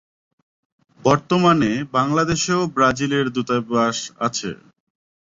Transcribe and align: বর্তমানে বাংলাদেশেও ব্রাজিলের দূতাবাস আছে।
বর্তমানে 1.05 1.71
বাংলাদেশেও 1.93 2.61
ব্রাজিলের 2.75 3.25
দূতাবাস 3.35 3.97
আছে। 4.19 4.49